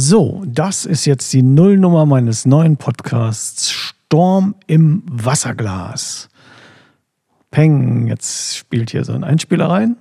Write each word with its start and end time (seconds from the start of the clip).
So, 0.00 0.44
das 0.46 0.84
ist 0.86 1.06
jetzt 1.06 1.32
die 1.32 1.42
Nullnummer 1.42 2.06
meines 2.06 2.46
neuen 2.46 2.76
Podcasts 2.76 3.68
Sturm 3.72 4.54
im 4.68 5.02
Wasserglas. 5.10 6.28
Peng, 7.50 8.06
jetzt 8.06 8.56
spielt 8.56 8.90
hier 8.90 9.02
so 9.02 9.12
ein 9.12 9.24
Einspieler 9.24 9.68
rein. 9.68 9.96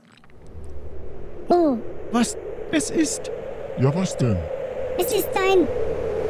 Oh, 1.49 1.78
Was? 2.12 2.38
Es 2.71 2.91
ist 2.91 3.31
Ja, 3.79 3.91
was 3.96 4.15
denn? 4.18 4.38
es 4.99 5.13
ist 5.13 5.29
ein. 5.36 5.68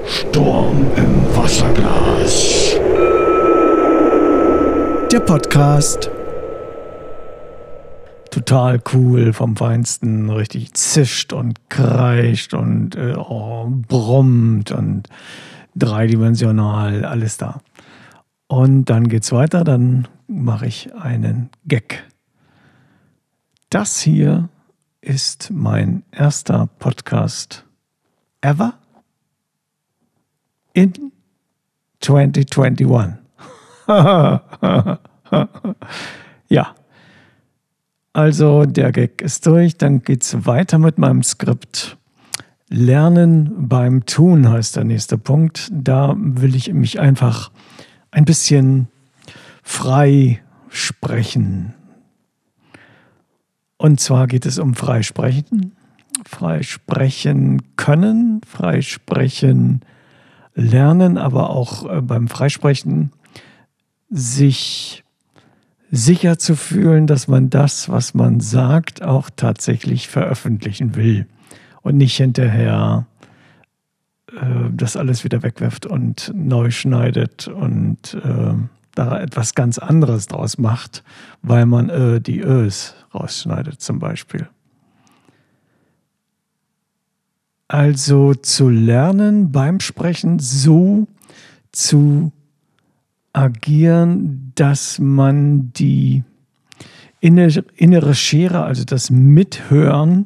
Sturm 0.06 0.86
im 0.96 1.36
Wasserglas. 1.36 2.76
Der 5.12 5.20
Podcast. 5.20 6.10
Total 8.38 8.80
cool, 8.94 9.34
vom 9.34 9.56
Feinsten, 9.56 10.30
richtig 10.30 10.76
zischt 10.76 11.34
und 11.34 11.72
kreischt 11.72 12.54
und 12.54 12.96
äh, 12.96 13.16
oh, 13.18 13.66
brummt 13.68 14.72
und 14.72 15.10
dreidimensional, 15.76 17.04
alles 17.04 17.38
da. 17.38 17.62
Und 18.46 18.92
dann 18.92 19.08
geht's 19.08 19.32
weiter, 19.32 19.64
dann 19.64 20.08
mache 20.28 20.68
ich 20.68 20.94
einen 20.94 21.50
Gag. 21.66 22.06
Das 23.72 24.00
hier 24.00 24.50
ist 25.02 25.50
mein 25.52 26.04
erster 26.12 26.70
Podcast 26.78 27.66
ever 28.42 28.76
in 30.74 31.12
2021. 32.02 33.16
ja. 36.50 36.76
Also 38.18 38.66
der 38.66 38.92
Gag 38.92 39.22
ist 39.22 39.46
durch, 39.46 39.78
dann 39.78 40.02
geht's 40.02 40.48
weiter 40.48 40.80
mit 40.80 40.98
meinem 40.98 41.22
Skript. 41.22 42.00
Lernen 42.68 43.68
beim 43.70 44.08
Tun 44.08 44.50
heißt 44.50 44.76
der 44.76 44.86
nächste 44.86 45.20
Punkt. 45.20 45.70
Da 45.72 46.16
will 46.18 46.56
ich 46.56 46.74
mich 46.74 47.00
einfach 47.00 47.52
ein 48.10 48.26
bisschen 48.26 48.88
frei 49.62 50.42
sprechen. 50.68 51.76
Und 53.78 54.00
zwar 54.00 54.26
geht 54.26 54.48
es 54.48 54.58
um 54.58 54.74
Freisprechen, 54.74 55.76
Freisprechen 56.26 57.76
können, 57.76 58.42
Freisprechen 58.48 59.82
lernen, 60.56 61.20
aber 61.20 61.52
auch 61.52 61.88
äh, 61.88 62.02
beim 62.02 62.30
Freisprechen 62.30 63.12
sich 64.10 65.04
sicher 65.92 66.38
zu 66.38 66.56
fühlen, 66.56 67.08
dass 67.08 67.28
man 67.28 67.50
das, 67.50 67.90
was 67.90 68.14
man 68.14 68.40
sagt, 68.40 69.02
auch 69.02 69.30
tatsächlich 69.36 70.08
veröffentlichen 70.08 70.96
will 70.96 71.28
und 71.82 71.98
nicht 71.98 72.18
hinterher 72.18 73.08
äh, 74.32 74.70
das 74.72 74.98
alles 74.98 75.24
wieder 75.24 75.44
wegwirft 75.44 75.86
und 75.86 76.32
neu 76.36 76.72
schneidet 76.72 77.48
und 77.48 78.16
äh, 78.16 78.54
da 78.96 79.22
etwas 79.22 79.56
ganz 79.56 79.78
anderes 79.78 80.28
draus 80.28 80.58
macht, 80.58 81.04
weil 81.42 81.66
man 81.66 81.90
äh, 81.90 82.20
die 82.20 82.42
Ös 82.42 82.96
rausschneidet 83.14 83.80
zum 83.80 84.00
Beispiel. 84.00 84.48
Also 87.68 88.34
zu 88.34 88.70
lernen 88.70 89.52
beim 89.52 89.80
Sprechen 89.80 90.40
so 90.40 91.08
zu 91.72 92.32
agieren, 93.38 94.52
dass 94.56 94.98
man 94.98 95.72
die 95.74 96.24
inne- 97.22 97.64
innere 97.76 98.16
Schere, 98.16 98.64
also 98.64 98.84
das 98.84 99.12
Mithören 99.12 100.26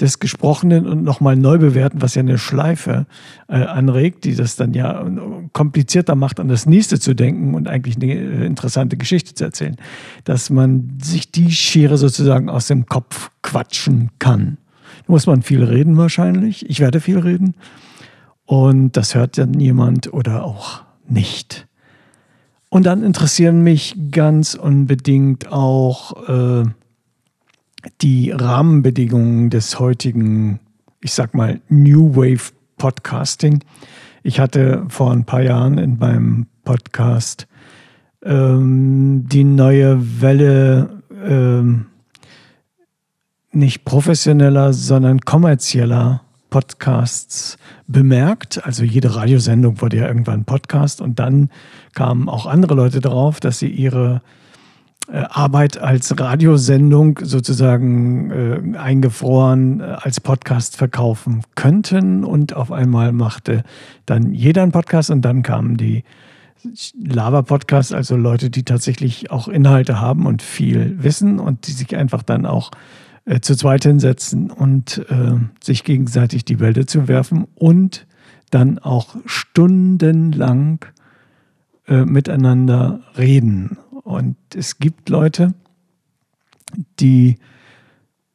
des 0.00 0.18
Gesprochenen 0.18 0.86
und 0.86 1.04
nochmal 1.04 1.36
neu 1.36 1.58
bewerten, 1.58 2.02
was 2.02 2.16
ja 2.16 2.20
eine 2.20 2.36
Schleife 2.36 3.06
äh, 3.46 3.62
anregt, 3.62 4.24
die 4.24 4.34
das 4.34 4.56
dann 4.56 4.74
ja 4.74 5.08
komplizierter 5.52 6.16
macht, 6.16 6.40
an 6.40 6.48
das 6.48 6.66
nächste 6.66 6.98
zu 6.98 7.14
denken 7.14 7.54
und 7.54 7.68
eigentlich 7.68 7.94
eine 7.94 8.12
äh, 8.12 8.44
interessante 8.44 8.96
Geschichte 8.96 9.34
zu 9.34 9.44
erzählen, 9.44 9.76
dass 10.24 10.50
man 10.50 10.98
sich 11.00 11.30
die 11.30 11.52
Schere 11.52 11.96
sozusagen 11.96 12.48
aus 12.48 12.66
dem 12.66 12.86
Kopf 12.86 13.30
quatschen 13.42 14.10
kann. 14.18 14.58
Da 15.06 15.12
muss 15.12 15.26
man 15.26 15.42
viel 15.42 15.62
reden 15.62 15.96
wahrscheinlich. 15.96 16.68
Ich 16.68 16.80
werde 16.80 16.98
viel 16.98 17.20
reden. 17.20 17.54
Und 18.46 18.96
das 18.96 19.14
hört 19.14 19.38
dann 19.38 19.60
jemand 19.60 20.12
oder 20.12 20.42
auch 20.42 20.82
nicht. 21.08 21.67
Und 22.70 22.84
dann 22.84 23.02
interessieren 23.02 23.62
mich 23.62 23.96
ganz 24.10 24.54
unbedingt 24.54 25.50
auch 25.50 26.28
äh, 26.28 26.64
die 28.02 28.30
Rahmenbedingungen 28.30 29.50
des 29.50 29.78
heutigen, 29.78 30.60
ich 31.00 31.12
sag 31.12 31.34
mal, 31.34 31.60
New 31.68 32.14
Wave 32.14 32.52
Podcasting. 32.76 33.64
Ich 34.22 34.40
hatte 34.40 34.84
vor 34.88 35.12
ein 35.12 35.24
paar 35.24 35.42
Jahren 35.42 35.78
in 35.78 35.98
meinem 35.98 36.46
Podcast 36.64 37.46
ähm, 38.22 39.26
die 39.26 39.44
neue 39.44 40.20
Welle 40.20 41.02
ähm, 41.24 41.86
nicht 43.52 43.84
professioneller, 43.84 44.72
sondern 44.74 45.20
kommerzieller 45.20 46.22
Podcasts 46.50 47.58
bemerkt. 47.86 48.64
Also 48.64 48.84
jede 48.84 49.14
Radiosendung 49.14 49.80
wurde 49.80 49.98
ja 49.98 50.08
irgendwann 50.08 50.40
ein 50.40 50.44
Podcast. 50.44 51.00
Und 51.00 51.18
dann 51.18 51.50
kamen 51.94 52.28
auch 52.28 52.46
andere 52.46 52.74
Leute 52.74 53.00
darauf, 53.00 53.40
dass 53.40 53.58
sie 53.58 53.68
ihre 53.68 54.22
äh, 55.10 55.24
Arbeit 55.28 55.78
als 55.78 56.18
Radiosendung 56.18 57.20
sozusagen 57.22 58.30
äh, 58.30 58.78
eingefroren 58.78 59.80
äh, 59.80 59.84
als 59.84 60.20
Podcast 60.20 60.76
verkaufen 60.76 61.42
könnten. 61.54 62.24
Und 62.24 62.54
auf 62.54 62.72
einmal 62.72 63.12
machte 63.12 63.62
dann 64.06 64.32
jeder 64.32 64.62
einen 64.62 64.72
Podcast. 64.72 65.10
Und 65.10 65.22
dann 65.22 65.42
kamen 65.42 65.76
die 65.76 66.04
Lava-Podcasts, 67.02 67.92
also 67.92 68.16
Leute, 68.16 68.50
die 68.50 68.64
tatsächlich 68.64 69.30
auch 69.30 69.48
Inhalte 69.48 70.00
haben 70.00 70.26
und 70.26 70.42
viel 70.42 71.02
wissen 71.02 71.38
und 71.38 71.66
die 71.66 71.72
sich 71.72 71.96
einfach 71.96 72.22
dann 72.22 72.46
auch 72.46 72.70
äh, 73.28 73.40
zu 73.40 73.54
zweit 73.54 73.84
hinsetzen 73.84 74.50
und 74.50 75.04
äh, 75.10 75.34
sich 75.62 75.84
gegenseitig 75.84 76.46
die 76.46 76.56
Bälle 76.56 76.86
zu 76.86 77.08
werfen 77.08 77.46
und 77.54 78.06
dann 78.50 78.78
auch 78.78 79.16
stundenlang 79.26 80.84
äh, 81.86 82.04
miteinander 82.04 83.00
reden. 83.18 83.76
Und 84.02 84.36
es 84.54 84.78
gibt 84.78 85.10
Leute, 85.10 85.52
die 86.98 87.38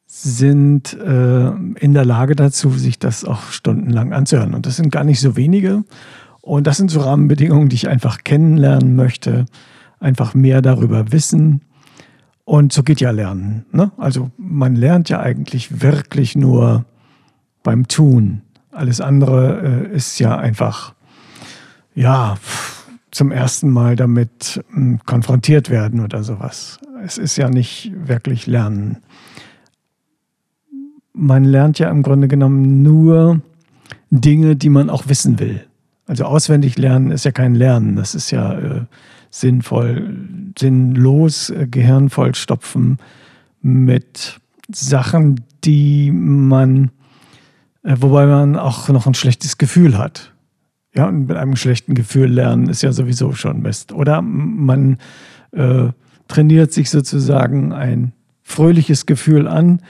sind 0.05 0.93
äh, 0.93 1.47
in 1.49 1.93
der 1.93 2.05
Lage 2.05 2.35
dazu, 2.35 2.69
sich 2.69 2.99
das 2.99 3.25
auch 3.25 3.47
stundenlang 3.47 4.13
anzuhören. 4.13 4.53
Und 4.53 4.67
das 4.67 4.75
sind 4.75 4.91
gar 4.91 5.03
nicht 5.03 5.19
so 5.19 5.35
wenige. 5.35 5.85
Und 6.41 6.67
das 6.67 6.77
sind 6.77 6.91
so 6.91 6.99
Rahmenbedingungen, 6.99 7.69
die 7.69 7.75
ich 7.77 7.87
einfach 7.87 8.23
kennenlernen 8.23 8.95
möchte, 8.95 9.45
einfach 9.99 10.35
mehr 10.35 10.61
darüber 10.61 11.11
wissen. 11.11 11.61
Und 12.45 12.73
so 12.73 12.83
geht 12.83 12.99
ja 12.99 13.11
Lernen. 13.11 13.65
Ne? 13.71 13.91
Also 13.97 14.31
man 14.37 14.75
lernt 14.75 15.09
ja 15.09 15.19
eigentlich 15.19 15.81
wirklich 15.81 16.35
nur 16.35 16.85
beim 17.63 17.87
Tun. 17.87 18.41
Alles 18.71 18.99
andere 18.99 19.87
äh, 19.91 19.95
ist 19.95 20.19
ja 20.19 20.37
einfach, 20.37 20.93
ja, 21.95 22.37
zum 23.11 23.31
ersten 23.31 23.69
Mal 23.69 23.95
damit 23.95 24.63
mh, 24.71 24.99
konfrontiert 25.05 25.69
werden 25.69 25.99
oder 25.99 26.23
sowas. 26.23 26.79
Es 27.05 27.17
ist 27.17 27.37
ja 27.37 27.49
nicht 27.49 27.91
wirklich 27.95 28.47
Lernen. 28.47 28.97
Man 31.13 31.43
lernt 31.43 31.77
ja 31.77 31.89
im 31.89 32.01
Grunde 32.01 32.27
genommen 32.27 32.81
nur 32.81 33.41
Dinge, 34.09 34.55
die 34.55 34.69
man 34.69 34.89
auch 34.89 35.07
wissen 35.07 35.39
will. 35.39 35.65
Also 36.13 36.25
auswendig 36.25 36.78
lernen 36.78 37.09
ist 37.09 37.25
ja 37.25 37.31
kein 37.31 37.56
Lernen, 37.56 37.96
das 37.96 38.13
ist 38.13 38.29
ja 38.29 38.53
äh, 38.53 38.81
sinnvoll, 39.31 40.16
sinnlos, 40.56 41.50
äh, 41.50 41.66
Gehirn 41.66 42.12
vollstopfen 42.12 43.00
mit 43.63 44.40
Sachen, 44.72 45.41
die 45.63 46.12
man, 46.12 46.91
äh, 47.81 47.96
wobei 48.00 48.28
man 48.28 48.57
auch 48.57 48.90
noch 48.90 49.07
ein 49.07 49.16
schlechtes 49.16 49.57
Gefühl 49.57 49.97
hat. 49.97 50.35
Ja, 50.93 51.08
und 51.08 51.26
mit 51.26 51.35
einem 51.35 51.55
schlechten 51.55 51.96
Gefühl 51.96 52.28
lernen 52.28 52.70
ist 52.70 52.84
ja 52.84 52.91
sowieso 52.91 53.34
schon 53.34 53.64
Mist. 53.64 53.91
Oder 53.91 54.22
man 54.22 54.97
äh, 55.49 55.87
trainiert 56.28 56.73
sich 56.73 56.91
sozusagen 56.91 57.73
ein 57.73 58.14
fröhliches 58.43 59.08
Gefühl 59.08 59.47
an, 59.47 59.82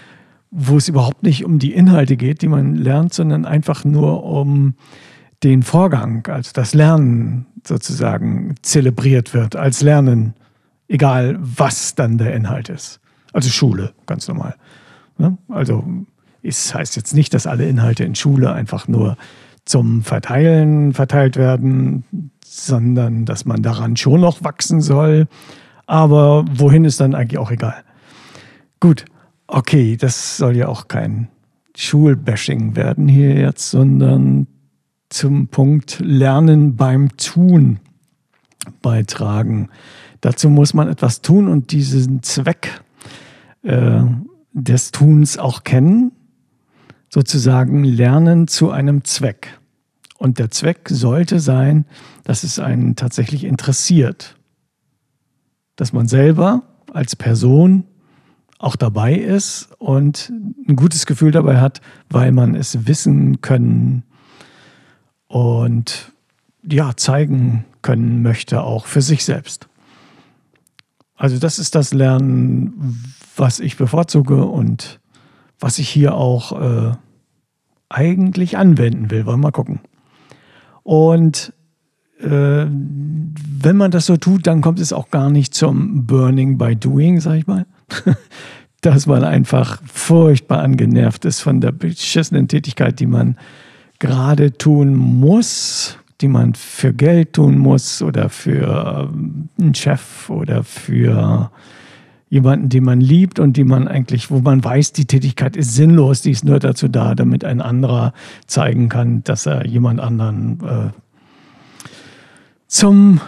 wo 0.52 0.78
es 0.78 0.88
überhaupt 0.88 1.24
nicht 1.24 1.44
um 1.44 1.60
die 1.60 1.74
Inhalte 1.74 2.16
geht, 2.16 2.42
die 2.42 2.48
man 2.48 2.76
lernt, 2.76 3.14
sondern 3.14 3.44
einfach 3.44 3.84
nur 3.84 4.24
um 4.24 4.76
den 5.44 5.64
Vorgang, 5.64 6.26
also 6.28 6.52
das 6.54 6.74
Lernen 6.74 7.46
sozusagen 7.66 8.56
zelebriert 8.62 9.34
wird 9.34 9.56
als 9.56 9.82
Lernen, 9.82 10.34
egal 10.88 11.38
was 11.40 11.96
dann 11.96 12.18
der 12.18 12.34
Inhalt 12.34 12.70
ist. 12.70 13.00
Also 13.34 13.50
Schule, 13.50 13.94
ganz 14.06 14.28
normal. 14.28 14.56
Ne? 15.18 15.38
Also 15.50 15.84
es 16.42 16.74
heißt 16.74 16.96
jetzt 16.96 17.14
nicht, 17.14 17.34
dass 17.34 17.48
alle 17.48 17.68
Inhalte 17.68 18.04
in 18.04 18.16
Schule 18.16 18.54
einfach 18.54 18.88
nur 18.88 19.18
zum 19.66 20.04
Verteilen 20.04 20.94
verteilt 20.94 21.38
werden, 21.38 22.04
sondern 22.46 23.26
dass 23.26 23.46
man 23.46 23.62
daran 23.64 23.96
schon 23.96 24.22
noch 24.22 24.44
wachsen 24.44 24.82
soll. 24.82 25.28
Aber 25.86 26.46
wohin 26.54 26.86
ist 26.86 27.00
dann 27.00 27.16
eigentlich 27.16 27.40
auch 27.40 27.52
egal. 27.52 27.84
Gut, 28.80 29.06
okay, 29.48 29.98
das 29.98 30.38
soll 30.38 30.58
ja 30.58 30.68
auch 30.68 30.88
kein 30.88 31.30
Schulbashing 31.76 32.76
werden 32.76 33.08
hier 33.08 33.36
jetzt, 33.36 33.72
sondern 33.72 34.48
zum 35.14 35.48
Punkt 35.48 36.00
Lernen 36.00 36.76
beim 36.76 37.16
Tun 37.18 37.80
beitragen. 38.82 39.70
Dazu 40.22 40.50
muss 40.50 40.74
man 40.74 40.90
etwas 40.90 41.22
tun 41.22 41.48
und 41.48 41.72
diesen 41.72 42.24
Zweck 42.24 42.82
äh, 43.62 44.02
des 44.54 44.92
Tuns 44.92 45.38
auch 45.38 45.64
kennen, 45.64 46.12
sozusagen 47.10 47.84
lernen 47.84 48.48
zu 48.48 48.72
einem 48.72 49.04
Zweck. 49.04 49.60
Und 50.18 50.40
der 50.40 50.50
Zweck 50.52 50.90
sollte 50.90 51.40
sein, 51.40 51.86
dass 52.24 52.44
es 52.44 52.58
einen 52.60 52.96
tatsächlich 52.96 53.44
interessiert, 53.44 54.36
dass 55.76 55.94
man 55.94 56.08
selber 56.08 56.64
als 56.94 57.16
Person 57.16 57.84
auch 58.58 58.76
dabei 58.78 59.16
ist 59.16 59.70
und 59.80 60.32
ein 60.68 60.76
gutes 60.76 61.06
Gefühl 61.06 61.32
dabei 61.32 61.60
hat, 61.60 61.82
weil 62.10 62.32
man 62.32 62.56
es 62.56 62.88
wissen 62.88 63.42
können 63.42 64.04
und 65.34 66.12
ja, 66.62 66.96
zeigen 66.96 67.66
können 67.82 68.22
möchte, 68.22 68.62
auch 68.62 68.86
für 68.86 69.02
sich 69.02 69.26
selbst. 69.26 69.68
Also 71.16 71.40
das 71.40 71.58
ist 71.58 71.74
das 71.74 71.92
Lernen, 71.92 73.04
was 73.36 73.60
ich 73.60 73.76
bevorzuge 73.76 74.46
und 74.46 75.00
was 75.60 75.80
ich 75.80 75.90
hier 75.90 76.14
auch 76.14 76.62
äh, 76.62 76.92
eigentlich 77.90 78.58
anwenden 78.58 79.10
will. 79.10 79.26
Wollen 79.26 79.40
wir 79.40 79.48
mal 79.48 79.52
gucken. 79.52 79.80
Und 80.84 81.52
äh, 82.20 82.68
wenn 82.68 83.76
man 83.76 83.90
das 83.90 84.06
so 84.06 84.18
tut, 84.18 84.46
dann 84.46 84.62
kommt 84.62 84.80
es 84.80 84.94
auch 84.94 85.10
gar 85.10 85.32
nicht 85.32 85.56
zum 85.56 86.06
Burning 86.06 86.60
by 86.60 86.76
Doing, 86.76 87.20
sag 87.22 87.40
ich 87.40 87.48
mal. 87.48 87.66
Dass 88.82 89.08
man 89.08 89.24
einfach 89.24 89.82
furchtbar 89.84 90.60
angenervt 90.60 91.26
ist 91.26 91.42
von 91.42 91.60
der 91.60 91.72
beschissenen 91.72 92.48
Tätigkeit, 92.48 93.00
die 93.00 93.08
man 93.08 93.36
gerade 94.00 94.58
tun 94.58 94.96
muss, 94.96 95.98
die 96.22 96.28
man 96.28 96.54
für 96.56 96.94
Geld 96.94 97.34
tun 97.34 97.58
muss 97.58 98.02
oder 98.02 98.30
für 98.30 99.10
ähm, 99.14 99.50
einen 99.60 99.76
Chef 99.76 100.30
oder 100.30 100.64
für 100.64 101.52
jemanden, 102.30 102.70
den 102.70 102.84
man 102.84 103.00
liebt 103.00 103.38
und 103.40 103.58
die 103.58 103.64
man 103.64 103.88
eigentlich, 103.88 104.32
wo 104.32 104.40
man 104.40 104.64
weiß, 104.64 104.94
die 104.94 105.06
Tätigkeit 105.06 105.56
ist 105.56 105.76
sinnlos, 105.76 106.22
die 106.22 106.32
ist 106.32 106.44
nur 106.44 106.60
dazu 106.60 106.88
da, 106.88 107.14
damit 107.14 107.46
ein 107.46 107.62
anderer 107.62 108.14
zeigen 108.48 108.90
kann, 108.90 109.24
dass 109.24 109.46
er 109.46 109.68
jemand 109.68 110.00
anderen 110.00 110.60
äh, 110.62 110.90
zum 112.68 113.22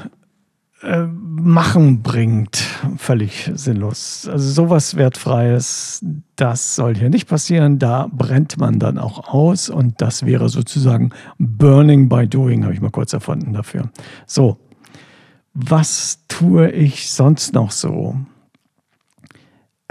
äh, 0.82 1.06
Machen 1.06 2.02
bringt. 2.02 2.64
Völlig 2.98 3.52
sinnlos. 3.56 4.28
Also 4.32 4.52
sowas 4.52 4.96
Wertfreies, 4.96 6.04
das 6.36 6.76
soll 6.76 6.96
hier 6.96 7.10
nicht 7.10 7.28
passieren. 7.28 7.80
Da 7.80 8.08
brennt 8.12 8.58
man 8.58 8.80
dann 8.80 8.98
auch 8.98 9.34
aus 9.34 9.70
und 9.70 10.02
das 10.02 10.26
wäre 10.26 10.50
sozusagen 10.50 11.12
Burning 11.38 12.10
by 12.10 12.28
Doing, 12.28 12.64
habe 12.64 12.74
ich 12.74 12.82
mal 12.82 12.92
kurz 12.92 13.14
erfunden 13.14 13.54
dafür. 13.54 13.90
So, 14.26 14.58
was 15.54 16.20
tue 16.28 16.70
ich 16.72 17.12
sonst 17.12 17.54
noch 17.54 17.72
so? 17.72 18.16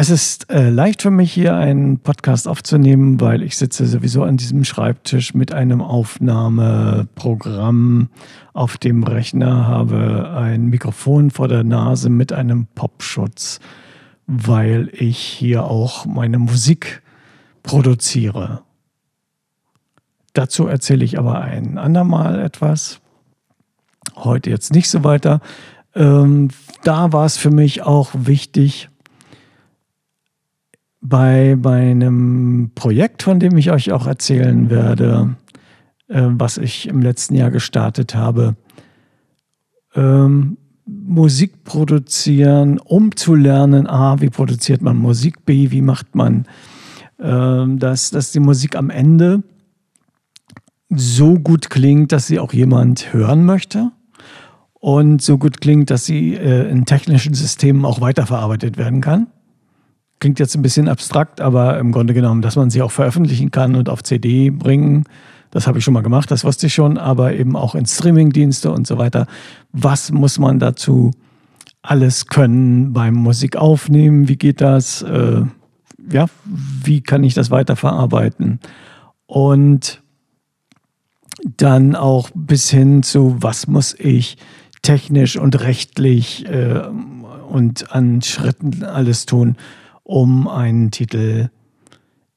Es 0.05 0.11
ist 0.11 0.51
äh, 0.51 0.69
leicht 0.69 1.01
für 1.01 1.11
mich, 1.11 1.33
hier 1.33 1.57
einen 1.57 1.99
Podcast 1.99 2.47
aufzunehmen, 2.47 3.23
weil 3.23 3.43
ich 3.43 3.57
sitze 3.57 3.87
sowieso 3.87 4.23
an 4.23 4.37
diesem 4.37 4.63
Schreibtisch 4.63 5.33
mit 5.33 5.55
einem 5.55 5.81
Aufnahmeprogramm 5.81 8.11
auf 8.53 8.77
dem 8.77 9.03
Rechner, 9.03 9.67
habe 9.67 10.31
ein 10.37 10.67
Mikrofon 10.67 11.31
vor 11.31 11.49
der 11.49 11.65
Nase 11.65 12.11
mit 12.11 12.35
einem 12.35 12.67
Popschutz, 12.75 13.61
weil 14.27 14.91
ich 14.93 15.17
hier 15.17 15.65
auch 15.65 16.05
meine 16.05 16.39
Musik 16.39 17.01
produziere. 17.63 18.61
Dazu 20.35 20.67
erzähle 20.67 21.07
ich 21.07 21.19
aber 21.19 21.41
ein 21.41 21.79
andermal 21.79 22.41
etwas. 22.41 23.01
Heute 24.17 24.51
jetzt 24.51 24.75
nicht 24.75 24.91
so 24.91 25.03
weiter. 25.03 25.41
Ähm, 25.95 26.51
da 26.83 27.15
war 27.15 27.25
es 27.25 27.39
für 27.39 27.51
mich 27.51 27.85
auch 27.85 28.11
wichtig, 28.13 28.91
bei 31.05 31.55
meinem 31.55 32.71
Projekt, 32.75 33.23
von 33.23 33.39
dem 33.39 33.59
ich 33.59 33.71
euch 33.71 33.93
auch 33.93 34.07
erzählen 34.07 34.71
werde, 34.71 35.37
äh, 36.09 36.23
was 36.23 36.57
ich 36.57 36.89
im 36.89 37.03
letzten 37.03 37.35
Jahr 37.35 37.51
gestartet 37.51 38.15
habe, 38.15 38.57
ähm, 39.95 40.57
Musik 40.87 41.63
produzieren, 41.65 42.79
um 42.79 43.15
zu 43.15 43.35
lernen, 43.35 43.87
A, 43.87 44.21
wie 44.23 44.31
produziert 44.31 44.81
man 44.81 44.97
Musik, 44.97 45.45
B, 45.45 45.71
wie 45.71 45.83
macht 45.83 46.15
man, 46.15 46.47
äh, 47.19 47.65
dass, 47.77 48.11
dass 48.11 48.33
die 48.33 48.41
Musik 48.41 48.75
am 48.75 48.89
Ende 48.89 49.43
so 50.89 51.39
gut 51.39 51.69
klingt, 51.69 52.13
dass 52.13 52.29
sie 52.29 52.39
auch 52.39 52.55
jemand 52.55 53.13
hören 53.13 53.45
möchte 53.45 53.93
und 54.73 55.21
so 55.21 55.37
gut 55.37 55.61
klingt, 55.61 55.91
dass 55.91 56.07
sie 56.07 56.35
äh, 56.35 56.71
in 56.71 56.87
technischen 56.87 57.35
Systemen 57.35 57.85
auch 57.85 58.01
weiterverarbeitet 58.01 58.79
werden 58.79 59.03
kann. 59.03 59.27
Klingt 60.21 60.39
jetzt 60.39 60.55
ein 60.55 60.63
bisschen 60.63 60.89
abstrakt, 60.89 61.41
aber 61.41 61.79
im 61.79 61.93
Grunde 61.93 62.15
genommen, 62.15 62.43
dass 62.43 62.57
man 62.57 62.71
sie 62.71 62.83
auch 62.83 62.93
veröffentlichen 62.93 63.51
kann 63.51 63.75
und 63.75 63.89
auf 63.89 64.03
CD 64.03 64.51
bringen, 64.51 65.05
das 65.51 65.69
habe 65.69 65.79
ich 65.79 65.85
schon 65.85 65.95
mal 65.95 66.03
gemacht, 66.03 66.33
das 66.33 66.45
wusste 66.45 66.67
ich 66.67 66.75
schon, 66.75 66.99
aber 66.99 67.35
eben 67.35 67.55
auch 67.55 67.77
in 67.77 67.87
Streamingdienste 67.87 68.73
und 68.73 68.89
so 68.89 68.99
weiter. 68.99 69.27
Was 69.73 70.11
muss 70.11 70.39
man 70.41 70.59
dazu 70.59 71.13
alles 71.81 72.27
können 72.27 72.93
beim 72.93 73.15
Musik 73.15 73.57
aufnehmen? 73.57 74.29
Wie 74.29 74.37
geht 74.37 74.61
das? 74.61 75.03
Äh, 75.03 75.43
ja, 76.11 76.27
wie 76.45 77.03
kann 77.03 77.23
ich 77.23 77.35
das 77.35 77.53
weiterverarbeiten? 77.53 78.59
Und 79.27 80.03
dann 81.57 81.95
auch 81.95 82.31
bis 82.35 82.71
hin 82.71 83.05
zu, 83.05 83.37
was 83.39 83.67
muss 83.69 83.95
ich 83.97 84.39
technisch 84.83 85.37
und 85.37 85.61
rechtlich 85.61 86.47
äh, 86.47 86.83
und 87.49 87.93
an 87.93 88.23
Schritten 88.23 88.83
alles 88.83 89.27
tun, 89.27 89.57
um 90.05 90.47
einen 90.47 90.91
Titel 90.91 91.51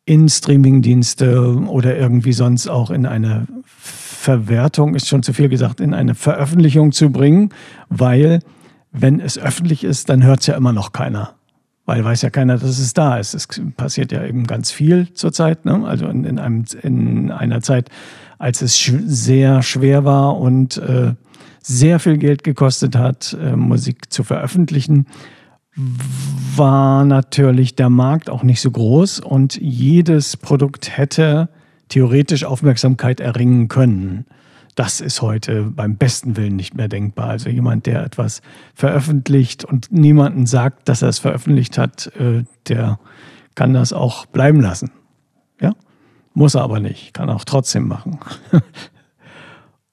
in 0.05 0.29
Streamingdienste 0.29 1.57
oder 1.67 1.97
irgendwie 1.97 2.33
sonst 2.33 2.67
auch 2.67 2.89
in 2.89 3.05
eine 3.05 3.45
Verwertung, 3.65 4.95
ist 4.95 5.07
schon 5.07 5.21
zu 5.21 5.33
viel 5.33 5.49
gesagt, 5.49 5.81
in 5.81 5.93
eine 5.93 6.15
Veröffentlichung 6.15 6.93
zu 6.93 7.11
bringen, 7.11 7.49
weil 7.89 8.39
wenn 8.91 9.19
es 9.19 9.37
öffentlich 9.37 9.83
ist, 9.83 10.09
dann 10.09 10.23
hört 10.23 10.39
es 10.39 10.47
ja 10.47 10.55
immer 10.55 10.73
noch 10.73 10.93
keiner. 10.93 11.35
Weil 11.85 12.03
weiß 12.03 12.21
ja 12.21 12.29
keiner, 12.29 12.57
dass 12.57 12.79
es 12.79 12.93
da 12.93 13.17
ist. 13.17 13.33
Es 13.33 13.47
passiert 13.77 14.11
ja 14.11 14.25
eben 14.25 14.45
ganz 14.45 14.71
viel 14.71 15.13
zurzeit. 15.13 15.65
Ne? 15.65 15.85
Also 15.85 16.07
in, 16.07 16.25
in, 16.25 16.39
einem, 16.39 16.65
in 16.83 17.31
einer 17.31 17.61
Zeit, 17.61 17.89
als 18.39 18.61
es 18.61 18.77
sch 18.77 18.93
sehr 19.05 19.61
schwer 19.61 20.03
war 20.03 20.37
und 20.37 20.77
äh, 20.77 21.13
sehr 21.61 21.99
viel 21.99 22.17
Geld 22.17 22.43
gekostet 22.43 22.97
hat, 22.97 23.37
äh, 23.41 23.55
Musik 23.55 24.11
zu 24.11 24.23
veröffentlichen, 24.23 25.05
war 26.55 27.05
natürlich 27.05 27.75
der 27.75 27.89
Markt 27.89 28.29
auch 28.29 28.43
nicht 28.43 28.61
so 28.61 28.71
groß 28.71 29.19
und 29.19 29.55
jedes 29.61 30.35
Produkt 30.35 30.97
hätte 30.97 31.49
theoretisch 31.89 32.43
Aufmerksamkeit 32.43 33.19
erringen 33.19 33.67
können. 33.67 34.25
Das 34.75 35.01
ist 35.01 35.21
heute 35.21 35.63
beim 35.63 35.95
besten 35.95 36.35
Willen 36.37 36.55
nicht 36.55 36.75
mehr 36.75 36.87
denkbar. 36.87 37.29
Also 37.29 37.49
jemand, 37.49 37.85
der 37.85 38.03
etwas 38.03 38.41
veröffentlicht 38.73 39.65
und 39.65 39.91
niemanden 39.91 40.45
sagt, 40.45 40.89
dass 40.89 41.01
er 41.01 41.09
es 41.09 41.19
veröffentlicht 41.19 41.77
hat, 41.77 42.11
äh, 42.19 42.43
der 42.67 42.99
kann 43.55 43.73
das 43.73 43.93
auch 43.93 44.25
bleiben 44.27 44.61
lassen. 44.61 44.91
Ja? 45.61 45.73
Muss 46.33 46.55
er 46.55 46.61
aber 46.61 46.79
nicht, 46.79 47.13
kann 47.13 47.29
auch 47.29 47.43
trotzdem 47.43 47.87
machen. 47.87 48.19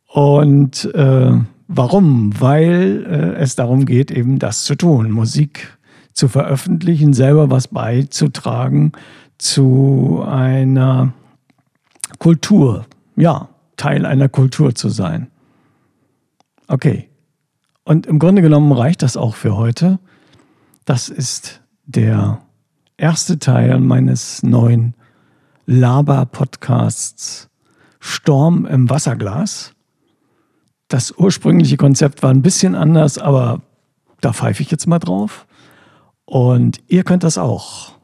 und 0.08 0.84
äh, 0.94 1.32
warum? 1.76 2.38
Weil 2.40 3.06
äh, 3.08 3.40
es 3.40 3.56
darum 3.56 3.86
geht, 3.86 4.10
eben 4.10 4.38
das 4.38 4.64
zu 4.64 4.74
tun, 4.74 5.10
Musik 5.10 5.78
zu 6.12 6.28
veröffentlichen, 6.28 7.12
selber 7.12 7.50
was 7.50 7.68
beizutragen 7.68 8.92
zu 9.38 10.24
einer 10.26 11.12
Kultur. 12.18 12.86
Ja, 13.16 13.48
Teil 13.76 14.06
einer 14.06 14.28
Kultur 14.28 14.74
zu 14.74 14.88
sein. 14.88 15.28
Okay. 16.68 17.08
Und 17.84 18.06
im 18.06 18.18
Grunde 18.18 18.40
genommen 18.40 18.72
reicht 18.72 19.02
das 19.02 19.16
auch 19.16 19.34
für 19.34 19.56
heute. 19.56 19.98
Das 20.84 21.08
ist 21.08 21.60
der 21.84 22.40
erste 22.96 23.38
Teil 23.38 23.78
meines 23.80 24.42
neuen 24.42 24.94
Laber-Podcasts 25.66 27.50
Storm 28.00 28.66
im 28.66 28.88
Wasserglas. 28.88 29.73
Das 30.94 31.12
ursprüngliche 31.18 31.76
Konzept 31.76 32.22
war 32.22 32.30
ein 32.30 32.40
bisschen 32.40 32.76
anders, 32.76 33.18
aber 33.18 33.62
da 34.20 34.32
pfeife 34.32 34.62
ich 34.62 34.70
jetzt 34.70 34.86
mal 34.86 35.00
drauf. 35.00 35.44
Und 36.24 36.78
ihr 36.86 37.02
könnt 37.02 37.24
das 37.24 37.36
auch. 37.36 37.94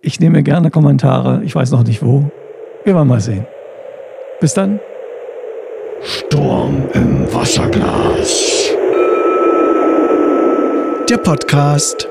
Ich 0.00 0.20
nehme 0.20 0.44
gerne 0.44 0.70
Kommentare. 0.70 1.42
Ich 1.42 1.56
weiß 1.56 1.72
noch 1.72 1.82
nicht 1.82 2.00
wo. 2.00 2.30
Wir 2.84 2.94
werden 2.94 3.08
mal 3.08 3.20
sehen. 3.20 3.44
Bis 4.38 4.54
dann. 4.54 4.78
Sturm 6.00 6.84
im 6.92 7.26
Wasserglas. 7.34 8.70
Der 11.10 11.18
Podcast. 11.18 12.08